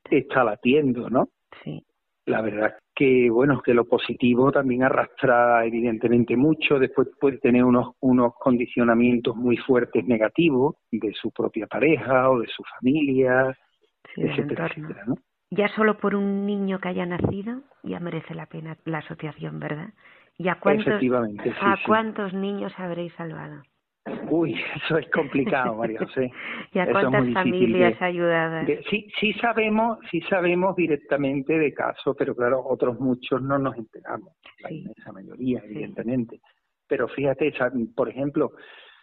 [0.10, 1.30] está latiendo, ¿no?
[1.64, 1.84] Sí.
[2.26, 7.96] La verdad que, bueno, que lo positivo también arrastra evidentemente mucho, después puede tener unos,
[8.00, 13.56] unos condicionamientos muy fuertes negativos de su propia pareja o de su familia,
[14.16, 15.16] etcétera, etcétera, ¿no?
[15.50, 19.90] Ya solo por un niño que haya nacido ya merece la pena la asociación, ¿verdad?
[20.38, 21.02] ¿Y a cuántos,
[21.60, 23.62] ¿a cuántos niños habréis salvado?
[24.30, 26.32] Uy, eso es complicado, María José.
[26.74, 28.68] ¿Y a cuántas familias ayudadas?
[28.90, 34.34] sí, sí sabemos, sí sabemos directamente de casos, pero claro, otros muchos no nos enteramos,
[34.68, 34.86] sí.
[35.06, 36.42] la mayoría, evidentemente.
[36.88, 37.54] Pero fíjate,
[37.96, 38.52] por ejemplo,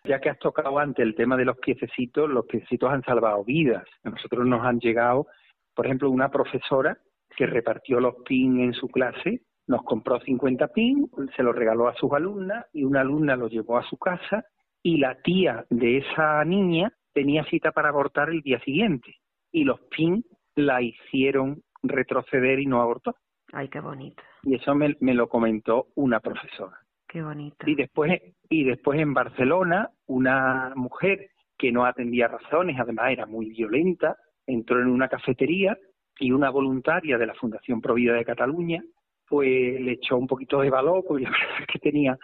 [0.05, 3.85] ya que has tocado antes el tema de los piececitos, los piececitos han salvado vidas.
[4.05, 5.27] A nosotros nos han llegado,
[5.75, 6.99] por ejemplo, una profesora
[7.37, 11.95] que repartió los pin en su clase, nos compró 50 pin, se los regaló a
[11.95, 14.45] sus alumnas y una alumna los llevó a su casa
[14.89, 19.17] y la tía de esa niña tenía cita para abortar el día siguiente
[19.53, 20.25] y los PIN
[20.57, 23.15] la hicieron retroceder y no abortó.
[23.53, 24.23] Ay, qué bonito.
[24.45, 26.79] Y eso me, me lo comentó una profesora.
[27.07, 27.69] Qué bonito.
[27.69, 28.19] Y después,
[28.49, 34.17] y después en Barcelona, una mujer que no atendía razones, además era muy violenta,
[34.47, 35.77] entró en una cafetería
[36.19, 38.83] y una voluntaria de la Fundación Provida de Cataluña,
[39.29, 42.17] pues le echó un poquito de valor, porque la verdad es que tenía,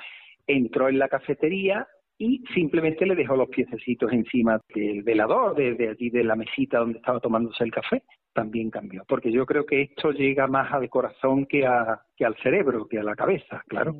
[0.47, 1.87] entró en la cafetería,
[2.19, 6.99] y simplemente le dejó los piececitos encima del velador, de, allí de la mesita donde
[6.99, 8.03] estaba tomándose el café,
[8.33, 9.05] también cambió.
[9.09, 12.99] Porque yo creo que esto llega más al corazón que, a, que al cerebro, que
[12.99, 13.97] a la cabeza, claro.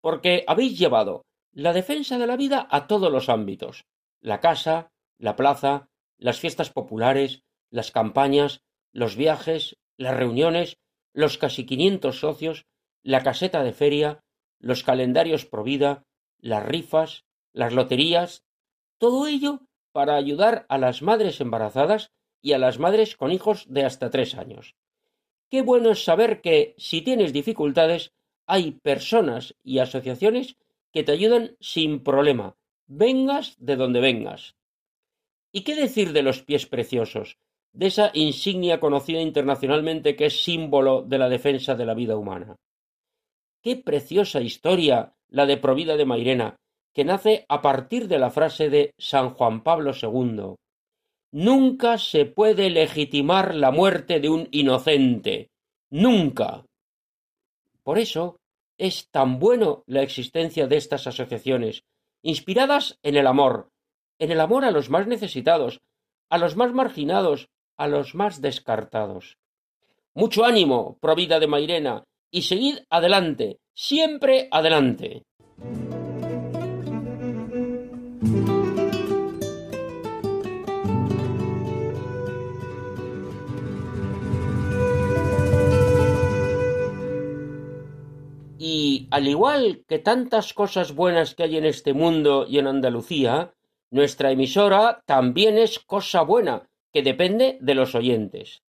[0.00, 3.84] Porque habéis llevado la defensa de la vida a todos los ámbitos
[4.22, 10.78] la casa, la plaza, las fiestas populares, las campañas, los viajes, las reuniones,
[11.12, 12.64] los casi quinientos socios,
[13.02, 14.24] la caseta de feria,
[14.58, 16.04] los calendarios Provida,
[16.38, 18.44] las rifas, las loterías,
[18.98, 19.60] todo ello
[19.92, 24.34] para ayudar a las madres embarazadas y a las madres con hijos de hasta tres
[24.34, 24.76] años.
[25.50, 28.12] Qué bueno es saber que, si tienes dificultades,
[28.46, 30.56] hay personas y asociaciones
[30.92, 34.56] que te ayudan sin problema, vengas de donde vengas.
[35.52, 37.38] ¿Y qué decir de los pies preciosos,
[37.72, 42.56] de esa insignia conocida internacionalmente que es símbolo de la defensa de la vida humana?
[43.62, 46.56] Qué preciosa historia la de Provida de Mairena,
[46.94, 50.54] que nace a partir de la frase de San Juan Pablo II.
[51.32, 55.50] Nunca se puede legitimar la muerte de un inocente.
[55.90, 56.64] Nunca.
[57.82, 58.40] Por eso
[58.78, 61.84] es tan bueno la existencia de estas asociaciones,
[62.22, 63.68] inspiradas en el amor,
[64.18, 65.80] en el amor a los más necesitados,
[66.30, 69.36] a los más marginados, a los más descartados.
[70.14, 75.24] Mucho ánimo, Provida de Mairena, y seguid adelante, siempre adelante.
[88.62, 93.54] Y al igual que tantas cosas buenas que hay en este mundo y en Andalucía,
[93.90, 98.62] nuestra emisora también es cosa buena, que depende de los oyentes.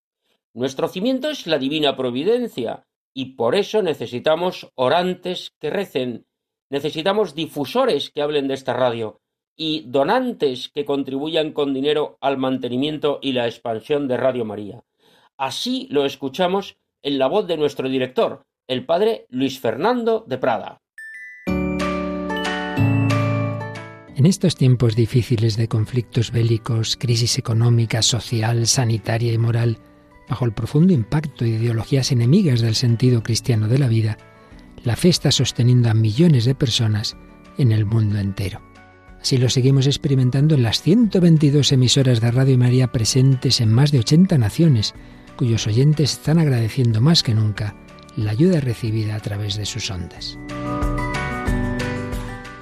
[0.54, 6.26] Nuestro cimiento es la divina providencia, y por eso necesitamos orantes que recen,
[6.70, 9.22] necesitamos difusores que hablen de esta radio
[9.56, 14.84] y donantes que contribuyan con dinero al mantenimiento y la expansión de Radio María.
[15.38, 20.82] Así lo escuchamos en la voz de nuestro director, el padre Luis Fernando de Prada.
[24.22, 29.80] En estos tiempos difíciles de conflictos bélicos, crisis económica, social, sanitaria y moral,
[30.32, 34.18] bajo el profundo impacto de ideologías enemigas del sentido cristiano de la vida,
[34.82, 37.18] la fe está sosteniendo a millones de personas
[37.58, 38.62] en el mundo entero.
[39.22, 44.00] Así lo seguimos experimentando en las 122 emisoras de Radio María presentes en más de
[44.00, 44.96] 80 naciones,
[45.36, 47.76] cuyos oyentes están agradeciendo más que nunca
[48.16, 50.40] la ayuda recibida a través de sus ondas.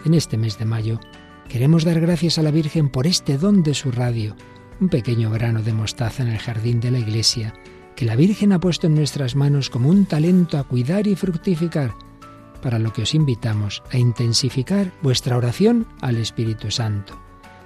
[0.06, 1.00] En este mes de mayo
[1.48, 4.36] queremos dar gracias a la Virgen por este don de su radio,
[4.80, 7.54] un pequeño grano de mostaza en el jardín de la iglesia
[7.96, 11.94] que la Virgen ha puesto en nuestras manos como un talento a cuidar y fructificar,
[12.62, 17.20] para lo que os invitamos a intensificar vuestra oración al Espíritu Santo,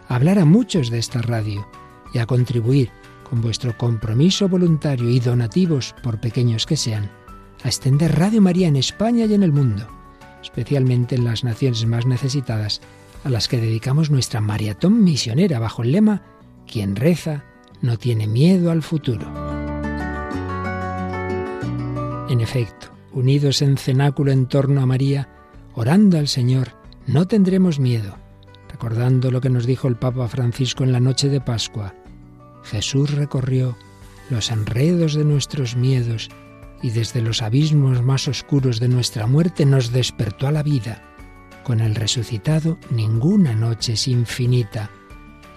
[0.08, 1.68] a hablar a muchos de esta radio
[2.14, 2.90] y a contribuir
[3.30, 7.12] con vuestro compromiso voluntario y donativos, por pequeños que sean,
[7.64, 9.88] a extender Radio María en España y en el mundo,
[10.42, 12.82] especialmente en las naciones más necesitadas,
[13.24, 16.33] a las que dedicamos nuestra maratón misionera bajo el lema
[16.68, 17.44] quien reza
[17.82, 19.28] no tiene miedo al futuro.
[22.30, 25.30] En efecto, unidos en cenáculo en torno a María,
[25.76, 26.70] orando al Señor,
[27.06, 28.18] no tendremos miedo,
[28.70, 31.94] recordando lo que nos dijo el Papa Francisco en la noche de Pascua.
[32.64, 33.78] Jesús recorrió
[34.30, 36.30] los enredos de nuestros miedos
[36.82, 41.02] y desde los abismos más oscuros de nuestra muerte nos despertó a la vida.
[41.64, 44.90] Con el resucitado ninguna noche es infinita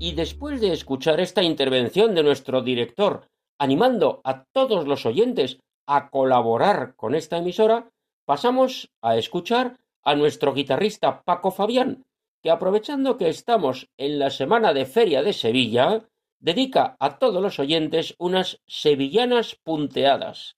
[0.00, 3.28] Y después de escuchar esta intervención de nuestro director,
[3.58, 7.90] animando a todos los oyentes a colaborar con esta emisora,
[8.24, 12.04] pasamos a escuchar a nuestro guitarrista Paco Fabián,
[12.42, 17.58] que aprovechando que estamos en la semana de Feria de Sevilla, dedica a todos los
[17.58, 20.56] oyentes unas sevillanas punteadas.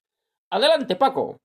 [0.51, 1.39] Adelante, Paco.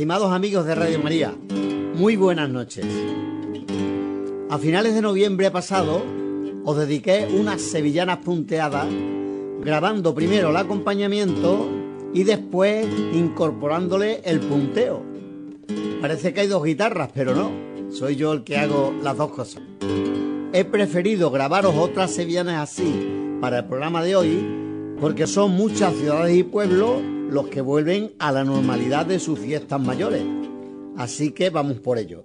[0.00, 1.34] Estimados amigos de Radio María,
[1.94, 2.86] muy buenas noches.
[4.48, 6.02] A finales de noviembre pasado
[6.64, 8.86] os dediqué unas sevillanas punteadas,
[9.62, 11.68] grabando primero el acompañamiento
[12.14, 15.02] y después incorporándole el punteo.
[16.00, 17.50] Parece que hay dos guitarras, pero no,
[17.90, 19.60] soy yo el que hago las dos cosas.
[20.54, 26.34] He preferido grabaros otras sevillanas así para el programa de hoy porque son muchas ciudades
[26.34, 30.22] y pueblos los que vuelven a la normalidad de sus fiestas mayores.
[30.96, 32.24] Así que vamos por ello.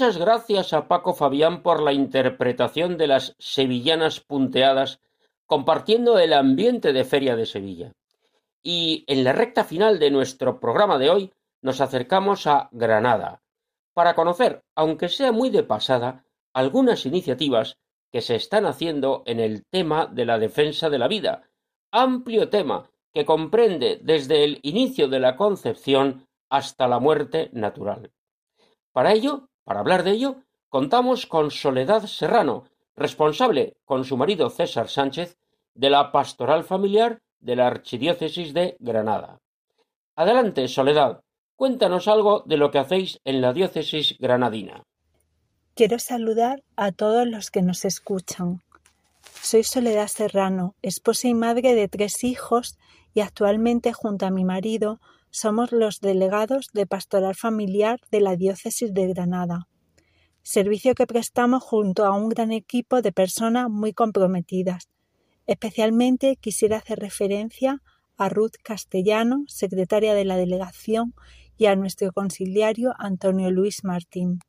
[0.00, 4.98] Muchas gracias a Paco Fabián por la interpretación de las sevillanas punteadas,
[5.44, 7.92] compartiendo el ambiente de Feria de Sevilla.
[8.62, 13.42] Y en la recta final de nuestro programa de hoy nos acercamos a Granada,
[13.92, 16.24] para conocer, aunque sea muy de pasada,
[16.54, 17.76] algunas iniciativas
[18.10, 21.42] que se están haciendo en el tema de la defensa de la vida,
[21.92, 28.10] amplio tema que comprende desde el inicio de la concepción hasta la muerte natural.
[28.92, 32.64] Para ello, para hablar de ello, contamos con Soledad Serrano,
[32.96, 35.36] responsable, con su marido César Sánchez,
[35.74, 39.38] de la pastoral familiar de la Archidiócesis de Granada.
[40.16, 41.22] Adelante, Soledad,
[41.54, 44.82] cuéntanos algo de lo que hacéis en la diócesis granadina.
[45.76, 48.64] Quiero saludar a todos los que nos escuchan.
[49.40, 52.76] Soy Soledad Serrano, esposa y madre de tres hijos
[53.14, 54.98] y actualmente junto a mi marido
[55.30, 59.68] somos los delegados de Pastoral Familiar de la Diócesis de Granada,
[60.42, 64.88] servicio que prestamos junto a un gran equipo de personas muy comprometidas.
[65.46, 67.82] Especialmente quisiera hacer referencia
[68.16, 71.14] a Ruth Castellano, secretaria de la delegación,
[71.56, 74.40] y a nuestro conciliario Antonio Luis Martín.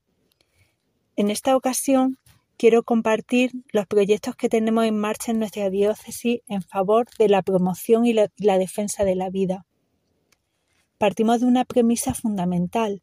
[1.18, 2.18] En esta ocasión
[2.56, 7.42] quiero compartir los proyectos que tenemos en marcha en nuestra diócesis en favor de la
[7.42, 9.66] promoción y la, defensa de la vida.
[11.02, 13.02] Partimos de una premisa fundamental,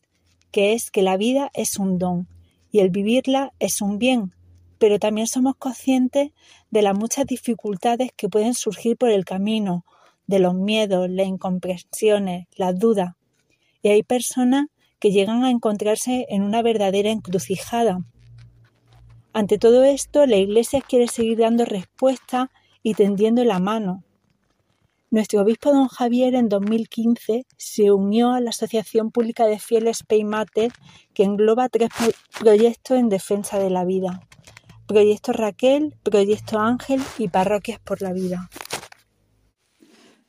[0.52, 2.28] que es que la vida es un don
[2.70, 4.36] y el vivirla es un bien,
[4.78, 6.30] pero también somos conscientes
[6.70, 9.84] de las muchas dificultades que pueden surgir por el camino,
[10.28, 13.16] de los miedos, las incomprensiones, las dudas.
[13.82, 14.66] Y hay personas
[15.00, 18.04] que llegan a encontrarse en una verdadera encrucijada.
[19.32, 24.04] Ante todo esto, la Iglesia quiere seguir dando respuesta y tendiendo la mano.
[25.10, 30.70] Nuestro obispo don Javier en 2015 se unió a la Asociación Pública de Fieles Peimater,
[31.14, 31.88] que engloba tres
[32.38, 34.20] proyectos en defensa de la vida.
[34.86, 38.50] Proyecto Raquel, Proyecto Ángel y Parroquias por la Vida.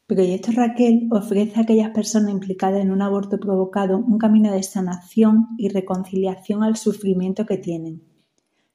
[0.07, 5.49] Proyecto Raquel ofrece a aquellas personas implicadas en un aborto provocado un camino de sanación
[5.57, 8.08] y reconciliación al sufrimiento que tienen.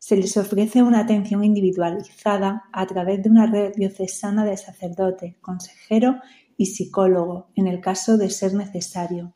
[0.06, 6.16] Se les ofrece una atención individualizada a través de una red diocesana de sacerdotes, consejeros
[6.58, 9.32] y psicólogos, en el caso de ser necesario.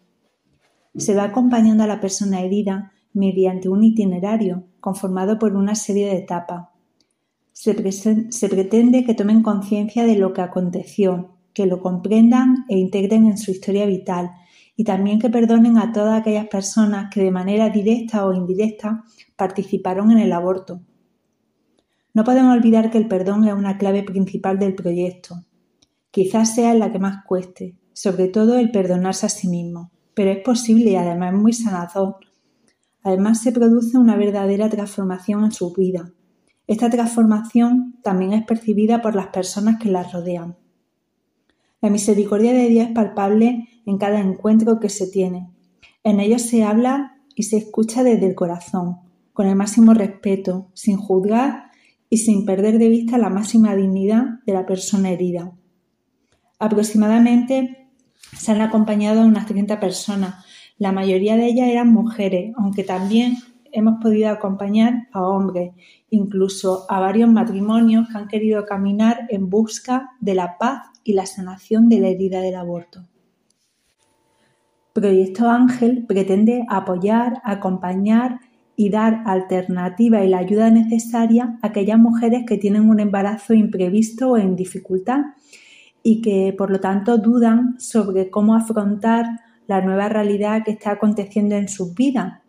[0.94, 6.18] Se va acompañando a la persona herida mediante un itinerario conformado por una serie de
[6.18, 6.68] etapas.
[7.54, 7.72] Se,
[8.30, 13.38] se pretende que tomen conciencia de lo que aconteció, que lo comprendan e integren en
[13.38, 14.32] su historia vital
[14.78, 19.02] y también que perdonen a todas aquellas personas que de manera directa o indirecta
[19.34, 20.82] participaron en el aborto.
[22.14, 25.34] No podemos olvidar que el perdón es una clave principal del proyecto.
[26.12, 30.44] Quizás sea la que más cueste, sobre todo el perdonarse a sí mismo, pero es
[30.44, 32.18] posible y además es muy sanador.
[33.02, 36.12] Además se produce una verdadera transformación en su vida.
[36.68, 40.56] Esta transformación también es percibida por las personas que las rodean.
[41.80, 45.48] La misericordia de Dios es palpable en cada encuentro que se tiene.
[46.02, 48.96] En ellos se habla y se escucha desde el corazón,
[49.32, 51.70] con el máximo respeto, sin juzgar
[52.10, 55.52] y sin perder de vista la máxima dignidad de la persona herida.
[56.58, 57.90] Aproximadamente
[58.36, 60.44] se han acompañado a unas 30 personas.
[60.78, 63.36] La mayoría de ellas eran mujeres, aunque también
[63.70, 65.72] hemos podido acompañar a hombres,
[66.10, 71.24] incluso a varios matrimonios que han querido caminar en busca de la paz y la
[71.24, 73.08] sanación de la herida del aborto.
[74.92, 78.40] Proyecto Ángel pretende apoyar, acompañar
[78.76, 84.32] y dar alternativa y la ayuda necesaria a aquellas mujeres que tienen un embarazo imprevisto
[84.32, 85.20] o en dificultad
[86.02, 89.24] y que por lo tanto dudan sobre cómo afrontar
[89.66, 92.42] la nueva realidad que está aconteciendo en sus vidas.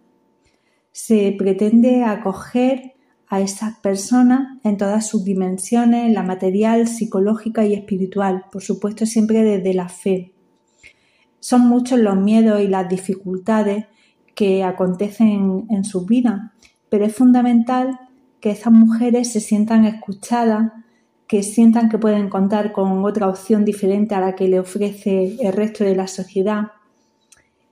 [0.92, 2.94] Se pretende acoger
[3.30, 9.44] a esas personas en todas sus dimensiones, la material, psicológica y espiritual, por supuesto siempre
[9.44, 10.34] desde la fe.
[11.40, 13.86] Son muchos los miedos y las dificultades
[14.34, 16.54] que acontecen en su vida,
[16.90, 18.00] pero es fundamental
[18.42, 20.72] que esas mujeres se sientan escuchadas,
[21.28, 25.54] que sientan que pueden contar con otra opción diferente a la que le ofrece el
[25.54, 26.72] resto de la sociedad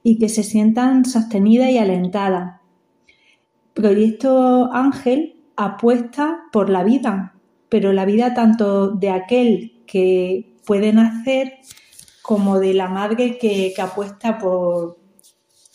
[0.04, 2.62] y que se sientan sostenidas y alentadas.
[3.74, 7.34] Proyecto Ángel apuesta por la vida,
[7.68, 11.58] pero la vida tanto de aquel que puede nacer
[12.22, 14.98] como de la madre que, apuesta por,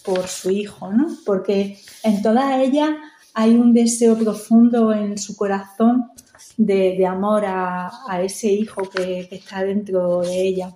[0.04, 1.08] por su hijo, ¿no?
[1.26, 2.90] Porque en todas ellas
[3.34, 6.10] hay un deseo profundo en su corazón
[6.56, 7.90] de, amor a,
[8.22, 10.74] ese hijo que, que, está dentro de ella.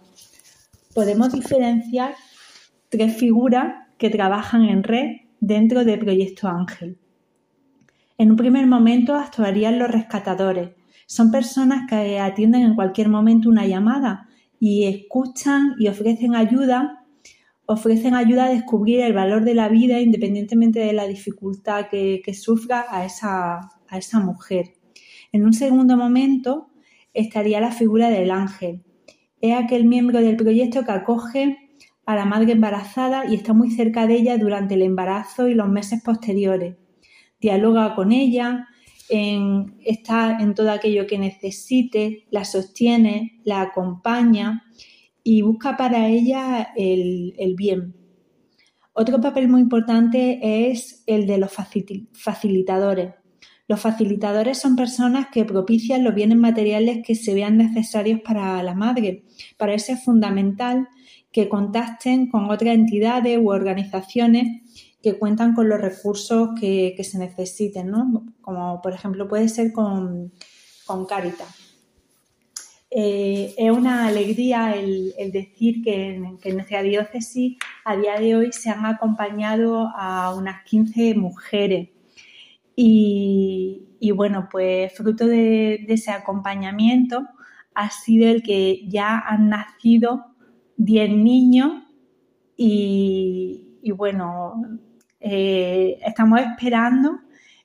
[0.94, 2.14] Podemos diferenciar
[2.88, 6.98] tres figuras que trabajan en red dentro del Proyecto Ángel.
[8.18, 10.70] En un primer momento actuarían los rescatadores.
[11.06, 17.04] Son personas que atienden en cualquier momento una llamada y escuchan y ofrecen ayuda,
[17.66, 22.86] ofrecen ayuda a descubrir el valor de la vida independientemente de la dificultad que, sufra
[22.88, 24.72] a esa, a esa mujer.
[25.32, 26.70] En un segundo momento
[27.12, 28.82] estaría la figura del ángel.
[29.42, 31.58] Es aquel miembro del proyecto que acoge
[32.06, 35.68] a la madre embarazada y está muy cerca de ella durante el embarazo y los
[35.68, 36.76] meses posteriores.
[37.40, 38.68] Dialoga con ella,
[39.08, 44.64] está en todo aquello que necesite, la sostiene, la acompaña
[45.22, 47.94] y busca para ella el, bien.
[48.92, 51.52] Otro papel muy importante es el de los
[52.12, 53.14] facilitadores.
[53.68, 58.74] Los facilitadores son personas que propician los bienes materiales que se vean necesarios para la
[58.74, 59.24] madre.
[59.56, 60.88] Para eso es fundamental
[61.32, 64.62] que contacten con otras entidades u organizaciones
[65.06, 68.24] que cuentan con los recursos que, se necesiten, ¿no?
[68.40, 70.32] Como por ejemplo puede ser con,
[70.84, 71.46] con Caritas.
[72.90, 78.52] Eh, es una alegría el, decir que en, que nuestra diócesis a día de hoy
[78.52, 81.90] se han acompañado a unas 15 mujeres.
[82.74, 87.28] Y, bueno, pues fruto de, ese acompañamiento
[87.76, 90.34] ha sido el que ya han nacido
[90.78, 91.84] 10 niños
[92.56, 94.80] y, y bueno,
[95.28, 97.18] eh, estamos esperando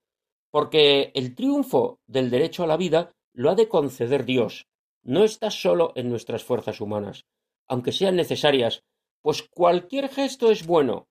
[0.52, 4.68] Porque el triunfo del derecho a la vida lo ha de conceder Dios,
[5.08, 7.26] no está solo en nuestras fuerzas humanas,
[7.66, 8.84] aunque sean necesarias,
[9.22, 11.08] pues cualquier gesto es bueno.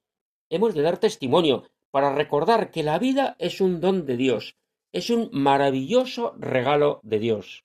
[0.51, 4.55] Hemos de dar testimonio para recordar que la vida es un don de Dios,
[4.92, 7.64] es un maravilloso regalo de Dios.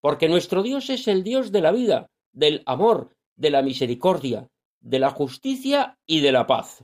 [0.00, 4.48] Porque nuestro Dios es el Dios de la vida, del amor, de la misericordia,
[4.80, 6.82] de la justicia y de la paz.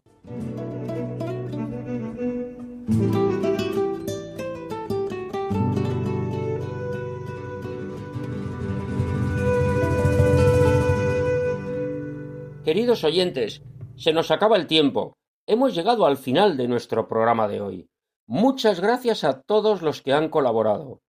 [12.74, 13.62] Queridos oyentes,
[13.94, 15.16] se nos acaba el tiempo.
[15.46, 17.88] Hemos llegado al final de nuestro programa de hoy.
[18.26, 21.00] Muchas gracias a todos los que han colaborado.